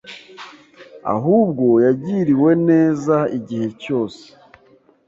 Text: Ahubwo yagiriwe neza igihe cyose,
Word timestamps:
Ahubwo 1.15 1.65
yagiriwe 1.85 2.51
neza 2.69 3.15
igihe 3.37 3.67
cyose, 3.81 4.23